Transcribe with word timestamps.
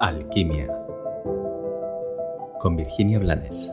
Alquimia 0.00 0.68
con 2.60 2.76
Virginia 2.76 3.18
Blanes. 3.18 3.72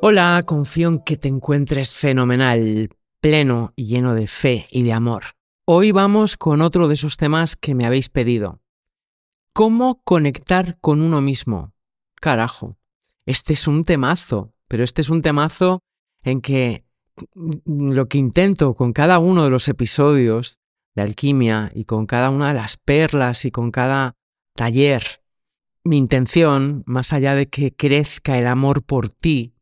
Hola, 0.00 0.42
confío 0.44 0.88
en 0.88 0.98
que 0.98 1.16
te 1.16 1.28
encuentres 1.28 1.92
fenomenal, 1.92 2.90
pleno 3.20 3.72
y 3.76 3.86
lleno 3.86 4.14
de 4.14 4.26
fe 4.26 4.66
y 4.70 4.82
de 4.82 4.92
amor. 4.92 5.22
Hoy 5.66 5.92
vamos 5.92 6.36
con 6.36 6.62
otro 6.62 6.88
de 6.88 6.94
esos 6.94 7.16
temas 7.16 7.54
que 7.54 7.76
me 7.76 7.86
habéis 7.86 8.08
pedido. 8.08 8.60
¿Cómo 9.52 10.02
conectar 10.02 10.76
con 10.80 11.00
uno 11.00 11.20
mismo? 11.20 11.72
Carajo, 12.16 12.76
este 13.24 13.52
es 13.52 13.68
un 13.68 13.84
temazo, 13.84 14.52
pero 14.66 14.82
este 14.82 15.00
es 15.00 15.10
un 15.10 15.22
temazo 15.22 15.78
en 16.24 16.40
que 16.40 16.84
lo 17.64 18.08
que 18.08 18.18
intento 18.18 18.74
con 18.74 18.92
cada 18.92 19.20
uno 19.20 19.44
de 19.44 19.50
los 19.50 19.68
episodios 19.68 20.58
de 20.94 21.02
alquimia 21.02 21.70
y 21.74 21.84
con 21.84 22.06
cada 22.06 22.30
una 22.30 22.48
de 22.48 22.54
las 22.54 22.76
perlas 22.76 23.44
y 23.44 23.50
con 23.50 23.70
cada 23.70 24.16
taller, 24.54 25.22
mi 25.84 25.98
intención, 25.98 26.82
más 26.86 27.12
allá 27.12 27.34
de 27.34 27.48
que 27.48 27.74
crezca 27.74 28.38
el 28.38 28.46
amor 28.46 28.82
por 28.82 29.10
ti, 29.10 29.54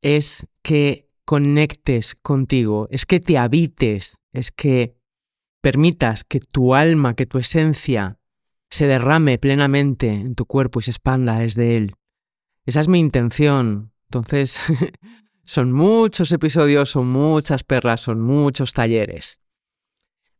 es 0.00 0.46
que 0.62 1.08
conectes 1.24 2.14
contigo, 2.14 2.86
es 2.90 3.04
que 3.04 3.18
te 3.18 3.36
habites, 3.36 4.20
es 4.32 4.52
que 4.52 4.96
permitas 5.60 6.22
que 6.22 6.38
tu 6.38 6.74
alma, 6.74 7.14
que 7.14 7.26
tu 7.26 7.38
esencia 7.38 8.18
se 8.70 8.86
derrame 8.86 9.38
plenamente 9.38 10.12
en 10.12 10.34
tu 10.34 10.44
cuerpo 10.44 10.80
y 10.80 10.84
se 10.84 10.92
expanda 10.92 11.38
desde 11.38 11.76
él. 11.76 11.94
Esa 12.64 12.80
es 12.80 12.88
mi 12.88 13.00
intención. 13.00 13.92
Entonces, 14.08 14.60
son 15.44 15.72
muchos 15.72 16.30
episodios, 16.32 16.90
son 16.90 17.08
muchas 17.08 17.64
perlas, 17.64 18.00
son 18.00 18.20
muchos 18.20 18.72
talleres. 18.72 19.40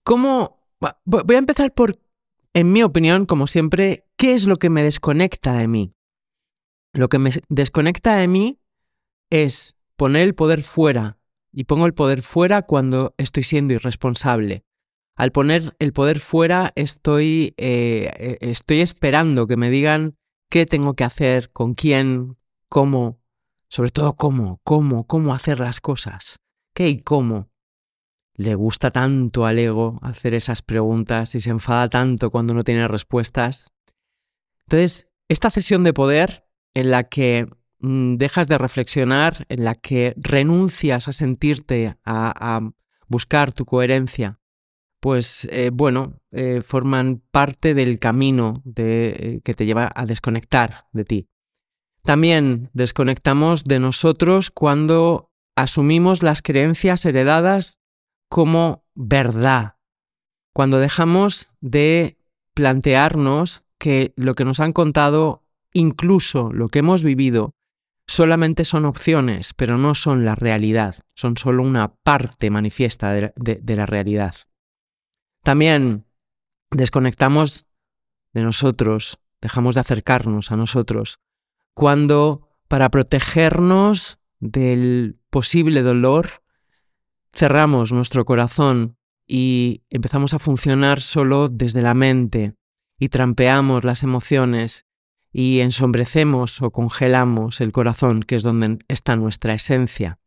¿Cómo? 0.07 0.63
Voy 1.05 1.35
a 1.35 1.39
empezar 1.39 1.75
por, 1.75 1.99
en 2.55 2.71
mi 2.71 2.85
opinión, 2.85 3.27
como 3.27 3.49
siempre, 3.49 4.07
¿qué 4.17 4.35
es 4.35 4.47
lo 4.47 4.55
que 4.55 4.71
me 4.71 4.85
desconecta 4.85 5.53
de 5.55 5.67
mí? 5.67 5.95
Lo 6.93 7.09
que 7.09 7.19
me 7.19 7.33
desconecta 7.49 8.15
de 8.15 8.29
mí 8.29 8.61
es 9.31 9.77
poner 9.97 10.23
el 10.23 10.37
poder 10.37 10.63
fuera. 10.63 11.19
Y 11.53 11.65
pongo 11.65 11.87
el 11.87 11.95
poder 11.95 12.23
fuera 12.23 12.63
cuando 12.63 13.17
estoy 13.19 13.43
siendo 13.43 13.75
irresponsable. 13.75 14.63
Al 15.17 15.33
poner 15.33 15.75
el 15.81 15.93
poder 15.93 16.21
fuera 16.21 16.73
estoy, 16.77 17.55
eh, 17.57 18.13
eh, 18.17 18.39
estoy 18.43 18.83
esperando 18.83 19.49
que 19.49 19.57
me 19.57 19.71
digan 19.71 20.17
qué 20.49 20.67
tengo 20.67 20.95
que 20.95 21.03
hacer, 21.03 21.51
con 21.51 21.75
quién, 21.75 22.37
cómo, 22.69 23.19
sobre 23.69 23.91
todo 23.91 24.15
cómo, 24.15 24.61
cómo, 24.63 25.05
cómo 25.05 25.35
hacer 25.35 25.59
las 25.59 25.81
cosas. 25.81 26.39
¿Qué 26.75 26.91
y 26.91 27.01
cómo? 27.01 27.51
Le 28.37 28.55
gusta 28.55 28.91
tanto 28.91 29.47
al 29.47 29.59
ego 29.59 29.99
hacer 30.03 30.35
esas 30.35 30.63
preguntas 30.63 31.35
y 31.35 31.41
se 31.41 31.51
enfada 31.51 31.89
tanto 31.89 32.31
cuando 32.31 32.55
no 32.55 32.63
tiene 32.63 32.87
respuestas. 32.87 33.73
Entonces, 34.67 35.09
esta 35.29 35.51
cesión 35.51 35.85
de 35.85 35.95
poder 35.95 36.47
en 36.75 36.91
la 36.91 37.05
que 37.05 37.49
mm, 37.81 38.17
dejas 38.17 38.49
de 38.49 38.59
reflexionar, 38.59 39.47
en 39.49 39.65
la 39.65 39.75
que 39.75 40.15
renuncias 40.17 41.09
a 41.09 41.13
sentirte, 41.13 41.97
a, 42.05 42.61
buscar 43.09 43.53
tu 43.53 43.65
coherencia, 43.65 44.41
pues 45.01 45.47
eh, 45.53 45.71
bueno, 45.73 46.21
eh, 46.33 46.61
forman 46.61 47.23
parte 47.31 47.73
del 47.73 48.01
camino 48.01 48.65
eh, 48.75 49.41
que 49.45 49.55
te 49.55 49.65
lleva 49.65 49.93
a 49.95 50.07
desconectar 50.07 50.87
de 50.93 51.05
ti. 51.05 51.29
También 52.03 52.71
desconectamos 52.73 53.63
de 53.63 53.79
nosotros 53.79 54.51
cuando 54.51 55.31
asumimos 55.55 56.25
las 56.25 56.43
creencias 56.43 57.05
heredadas 57.05 57.79
como 58.29 58.85
verdad. 58.95 59.77
Cuando 60.53 60.79
dejamos 60.79 61.53
de 61.61 62.17
plantearnos 62.55 63.65
que 63.79 64.15
lo 64.17 64.35
que 64.35 64.45
nos 64.45 64.61
han 64.61 64.73
contado, 64.73 65.43
incluso 65.73 66.53
lo 66.53 66.69
que 66.69 66.79
hemos 66.79 67.03
vivido, 67.03 67.53
solamente 68.07 68.65
son 68.65 68.85
opciones, 68.85 69.53
pero 69.53 69.79
no 69.79 69.95
son 69.95 70.25
la 70.25 70.35
realidad, 70.35 70.97
son 71.15 71.37
solo 71.37 71.63
una 71.63 71.95
parte 71.95 72.51
manifiesta 72.51 73.13
de, 73.13 73.77
la 73.77 73.87
realidad. 73.87 74.35
También 75.43 76.07
desconectamos 76.71 77.67
de 78.33 78.43
nosotros, 78.43 79.19
dejamos 79.41 79.75
de 79.75 79.81
acercarnos 79.83 80.53
a 80.53 80.57
nosotros, 80.57 81.19
cuando 81.75 82.49
para 82.69 82.91
protegernos 82.91 84.19
del 84.41 85.19
posible 85.31 85.83
dolor 85.83 86.43
cerramos 87.37 87.93
nuestro 87.93 88.25
corazón 88.25 88.97
y 89.27 89.83
empezamos 89.91 90.33
a 90.33 90.39
funcionar 90.39 91.03
solo 91.03 91.49
desde 91.49 91.83
la 91.83 91.95
mente 91.95 92.55
y 92.99 93.11
trampeamos 93.11 93.85
las 93.85 94.03
emociones 94.03 94.87
y 95.33 95.61
ensombrecemos 95.61 96.63
o 96.63 96.71
congelamos 96.71 97.61
el 97.61 97.73
corazón, 97.73 98.23
que 98.23 98.37
es 98.37 98.43
donde 98.43 98.79
está 98.89 99.17
nuestra 99.17 99.53
esencia. 99.53 100.19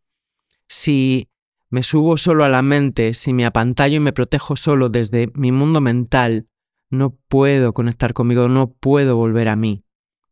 Si 0.67 1.29
me 1.69 1.81
subo 1.81 2.15
solo 2.17 2.43
a 2.43 2.49
la 2.49 2.61
mente, 2.61 3.15
si 3.15 3.33
me 3.33 3.45
apantallo 3.45 3.97
y 3.97 4.01
me 4.01 4.13
protejo 4.13 4.55
solo 4.55 4.89
desde 4.89 5.31
mi 5.33 5.51
mundo 5.51 5.81
mental, 5.81 6.47
no 6.91 7.15
puedo 7.27 7.73
conectar 7.73 8.13
conmigo, 8.13 8.47
no 8.49 8.71
puedo 8.71 9.15
volver 9.15 9.47
a 9.47 9.55
mí, 9.55 9.83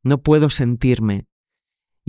no 0.03 0.19
puedo 0.19 0.51
sentirme, 0.51 1.25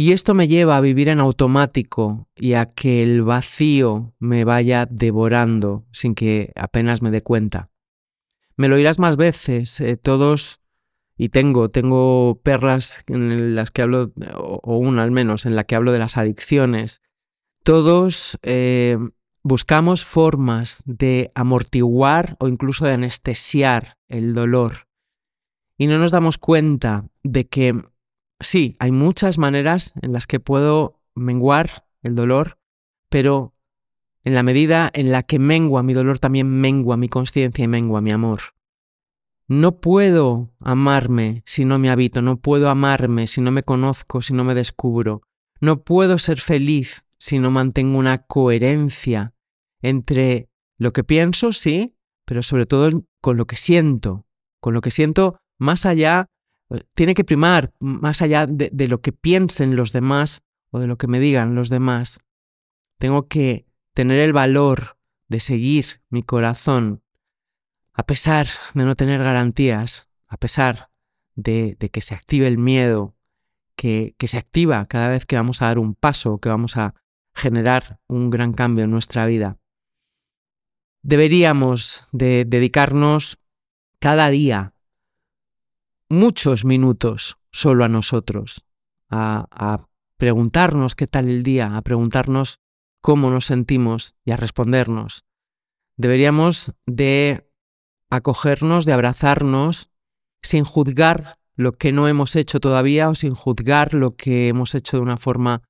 y 0.01 0.13
esto 0.13 0.33
me 0.33 0.47
lleva 0.47 0.77
a 0.77 0.81
vivir 0.81 1.09
en 1.09 1.19
automático 1.19 2.29
y 2.37 2.53
a 2.53 2.67
que 2.67 3.03
el 3.03 3.23
vacío 3.23 4.15
me 4.21 4.45
vaya 4.45 4.87
devorando 4.89 5.87
sin 5.91 6.15
que 6.15 6.53
apenas 6.55 7.03
me 7.03 7.11
dé 7.11 7.21
cuenta. 7.21 7.73
Me 8.55 8.69
lo 8.69 8.77
oirás 8.77 9.01
más 9.01 9.17
veces, 9.17 9.81
eh, 9.81 9.97
todos, 9.97 10.61
y 11.17 11.31
tengo, 11.31 11.71
tengo 11.71 12.41
perlas 12.45 13.03
en 13.09 13.57
las 13.57 13.73
que 13.73 13.83
hablo, 13.83 14.13
o, 14.37 14.77
una 14.79 15.03
al 15.03 15.11
menos, 15.11 15.47
en 15.47 15.57
la 15.57 15.65
que 15.65 15.75
hablo 15.75 15.91
de 15.91 15.99
las 15.99 16.17
adicciones. 16.17 17.03
Todos 17.65 18.39
eh, 18.43 18.99
buscamos 19.43 20.05
formas 20.05 20.81
de 20.87 21.33
amortiguar 21.35 22.37
o 22.39 22.47
incluso 22.47 22.85
de 22.85 22.93
anestesiar 22.93 23.97
el 24.07 24.33
dolor. 24.33 24.87
Y 25.77 25.89
no 25.89 25.99
nos 25.99 26.13
damos 26.13 26.39
cuenta 26.39 27.09
de 27.25 27.49
que 27.49 27.83
sí, 28.41 28.77
hay 28.79 28.93
muchas 28.93 29.39
maneras 29.39 29.95
en 30.01 30.13
las 30.13 30.27
que 30.27 30.41
puedo 30.41 31.01
menguar 31.15 31.87
el 32.03 32.15
dolor, 32.15 32.59
pero 33.09 33.55
en 34.25 34.35
la 34.35 34.43
medida 34.43 34.91
en 34.93 35.13
la 35.13 35.23
que 35.23 35.39
mengua 35.39 35.83
mi 35.83 35.95
dolor, 35.95 36.19
también 36.19 36.49
mengua 36.49 36.97
mi 36.97 37.09
conciencia 37.09 37.65
y 37.65 37.69
mengua 37.69 38.01
mi 38.01 38.11
amor. 38.11 38.41
No 39.47 39.81
puedo 39.81 40.53
amarme 40.61 41.43
si 41.47 41.65
no 41.65 41.79
me 41.79 41.89
habito, 41.89 42.21
no 42.21 42.37
puedo 42.37 42.69
amarme 42.69 43.27
si 43.27 43.41
no 43.41 43.51
me 43.51 43.63
conozco, 43.63 44.21
si 44.21 44.35
no 44.35 44.45
me 44.45 44.55
descubro. 44.55 45.23
No 45.61 45.83
puedo 45.83 46.19
ser 46.19 46.41
feliz 46.41 47.05
si 47.19 47.39
no 47.39 47.51
mantengo 47.51 47.99
una 47.99 48.19
coherencia 48.19 49.33
entre 49.81 50.51
lo 50.77 50.93
que 50.93 51.05
pienso, 51.05 51.53
sí, 51.53 51.97
pero 52.27 52.43
sobre 52.43 52.67
todo 52.67 53.05
con 53.23 53.37
lo 53.39 53.47
que 53.47 53.57
siento, 53.57 54.27
con 54.61 54.75
lo 54.75 54.83
que 54.83 54.91
siento 54.91 55.39
más 55.59 55.87
allá 55.87 56.27
tiene 56.95 57.15
que 57.15 57.25
primar 57.25 57.73
más 57.81 58.23
allá 58.23 58.47
de, 58.47 58.89
lo 58.89 59.01
que 59.01 59.13
piensen 59.13 59.77
los 59.77 59.93
demás 59.93 60.43
o 60.71 60.79
de 60.79 60.87
lo 60.87 60.99
que 60.99 61.07
me 61.07 61.21
digan 61.21 61.55
los 61.55 61.71
demás. 61.71 62.21
Tengo 62.99 63.29
que 63.29 63.67
tener 63.95 64.21
el 64.21 64.33
valor 64.33 64.99
de 65.29 65.41
seguir 65.41 66.03
mi 66.11 66.23
corazón, 66.23 67.03
a 67.93 68.05
pesar 68.05 68.49
de 68.75 68.85
no 68.85 68.95
tener 68.95 69.23
garantías, 69.23 70.09
a 70.27 70.37
pesar 70.37 70.91
de, 71.35 71.77
que 71.93 72.01
se 72.01 72.15
active 72.15 72.47
el 72.47 72.59
miedo, 72.59 73.17
que, 73.77 74.15
que, 74.19 74.29
se 74.29 74.39
activa 74.39 74.87
cada 74.87 75.09
vez 75.09 75.25
que 75.25 75.37
vamos 75.37 75.63
a 75.63 75.67
dar 75.67 75.79
un 75.79 75.95
paso, 75.95 76.39
que 76.39 76.49
vamos 76.49 76.77
a 76.77 76.95
generar 77.35 78.01
un 78.09 78.31
gran 78.31 78.53
cambio 78.53 78.85
en 78.85 78.91
nuestra 78.91 79.27
vida. 79.27 79.59
Deberíamos 81.03 82.09
de 82.13 82.45
dedicarnos 82.45 83.39
cada 84.01 84.29
día 84.29 84.75
muchos 86.09 86.65
minutos 86.65 87.39
solo 87.53 87.85
a 87.85 87.89
nosotros, 87.89 88.65
a, 89.11 89.79
preguntarnos 90.17 90.97
qué 90.97 91.07
tal 91.07 91.29
el 91.29 91.45
día, 91.45 91.77
a 91.77 91.83
preguntarnos 91.83 92.59
cómo 93.01 93.31
nos 93.31 93.47
sentimos 93.47 94.17
y 94.25 94.33
a 94.33 94.37
respondernos. 94.37 95.25
Deberíamos 95.97 96.73
de 96.87 97.49
acogernos, 98.11 98.85
de 98.85 98.95
abrazarnos, 98.95 99.91
sin 100.43 100.65
juzgar 100.65 101.39
lo 101.55 101.71
que 101.71 101.93
no 101.93 102.09
hemos 102.09 102.35
hecho 102.35 102.59
todavía 102.59 103.09
o 103.09 103.15
sin 103.15 103.35
juzgar 103.35 103.95
lo 103.95 104.11
que 104.17 104.49
hemos 104.49 104.75
hecho 104.75 104.97
de 104.97 105.05
una 105.05 105.17
forma 105.17 105.63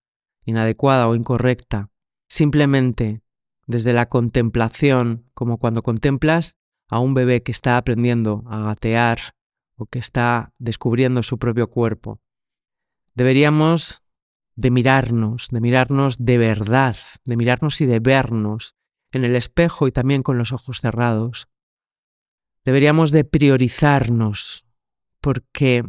inadecuada 0.47 1.09
o 1.09 1.15
incorrecta. 1.15 1.91
Simplemente 2.31 3.21
desde 3.67 3.93
la 3.93 4.09
contemplación, 4.09 5.27
como 5.35 5.59
cuando 5.59 5.83
contemplas 5.83 6.57
a 6.89 7.01
un 7.01 7.13
bebé 7.13 7.43
que 7.43 7.53
está 7.53 7.77
aprendiendo 7.77 8.45
a 8.47 8.61
gatear, 8.63 9.35
o 9.79 9.87
que 9.87 9.99
está 9.99 10.53
descubriendo 10.59 11.23
su 11.23 11.39
propio 11.39 11.71
cuerpo. 11.71 12.21
Deberíamos 13.15 14.03
de 14.57 14.71
mirarnos, 14.73 15.49
de 15.51 15.61
mirarnos 15.61 16.25
de 16.25 16.37
verdad, 16.37 16.97
de 17.25 17.37
mirarnos 17.37 17.81
y 17.81 17.87
de 17.87 18.01
vernos 18.01 18.75
en 19.13 19.25
el 19.25 19.37
espejo 19.37 19.87
y 19.87 19.93
también 19.93 20.23
con 20.23 20.37
los 20.37 20.53
ojos 20.53 20.81
cerrados. 20.81 21.49
deberíamos 22.65 23.13
de 23.13 23.25
priorizarnos, 23.25 24.67
porque 25.23 25.89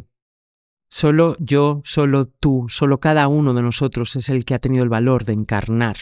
solo 0.88 1.36
yo, 1.38 1.82
solo 1.84 2.26
tú, 2.26 2.66
solo 2.70 3.00
cada 3.00 3.28
uno 3.28 3.52
de 3.52 3.60
nosotros 3.60 4.16
es 4.16 4.30
el 4.30 4.46
que 4.46 4.54
ha 4.54 4.60
tenido 4.60 4.84
el 4.84 4.88
valor 4.88 5.24
de 5.26 5.34
encarnar. 5.34 5.96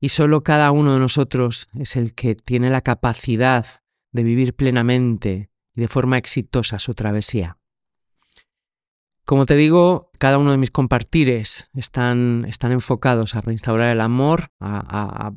Y 0.00 0.08
solo 0.08 0.42
cada 0.42 0.72
uno 0.72 0.94
de 0.94 0.98
nosotros 0.98 1.68
es 1.74 1.94
el 1.94 2.14
que 2.14 2.34
tiene 2.34 2.68
la 2.70 2.80
capacidad 2.80 3.66
de 4.10 4.24
vivir 4.24 4.56
plenamente 4.56 5.51
y 5.74 5.80
de 5.80 5.88
forma 5.88 6.18
exitosa 6.18 6.78
su 6.78 6.94
travesía. 6.94 7.58
Como 9.24 9.46
te 9.46 9.54
digo, 9.54 10.10
cada 10.18 10.38
uno 10.38 10.50
de 10.50 10.58
mis 10.58 10.70
compartires 10.70 11.70
están, 11.74 12.44
están 12.48 12.72
enfocados 12.72 13.36
a 13.36 13.40
reinstaurar 13.40 13.90
el 13.90 14.00
amor, 14.00 14.48
a, 14.58 15.32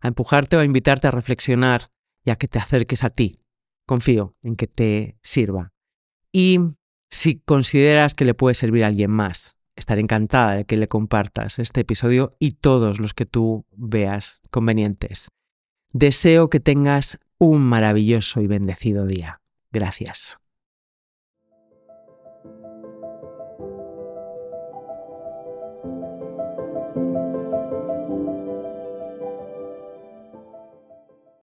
a 0.00 0.06
empujarte 0.06 0.56
o 0.56 0.60
a 0.60 0.64
invitarte 0.64 1.08
a 1.08 1.10
reflexionar 1.10 1.90
y 2.24 2.30
a 2.30 2.36
que 2.36 2.48
te 2.48 2.58
acerques 2.58 3.02
a 3.04 3.10
ti. 3.10 3.40
Confío 3.86 4.36
en 4.42 4.56
que 4.56 4.66
te 4.66 5.18
sirva. 5.22 5.72
Y 6.32 6.60
si 7.10 7.40
consideras 7.40 8.14
que 8.14 8.24
le 8.24 8.34
puede 8.34 8.54
servir 8.54 8.84
a 8.84 8.88
alguien 8.88 9.10
más, 9.10 9.56
estaré 9.76 10.00
encantada 10.00 10.56
de 10.56 10.64
que 10.64 10.76
le 10.76 10.88
compartas 10.88 11.58
este 11.58 11.82
episodio 11.82 12.30
y 12.38 12.52
todos 12.52 12.98
los 12.98 13.14
que 13.14 13.26
tú 13.26 13.66
veas 13.72 14.40
convenientes. 14.50 15.28
Deseo 15.92 16.50
que 16.50 16.60
tengas 16.60 17.18
un 17.38 17.62
maravilloso 17.62 18.40
y 18.40 18.46
bendecido 18.46 19.06
día. 19.06 19.40
Gracias. 19.76 20.38